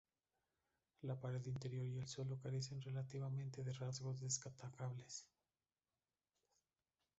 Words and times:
La 1.03 1.15
pared 1.15 1.45
interior 1.45 1.85
y 1.87 1.99
el 1.99 2.07
suelo 2.07 2.39
carecen 2.39 2.81
relativamente 2.81 3.63
de 3.63 3.71
rasgos 3.71 4.19
destacables. 4.19 5.27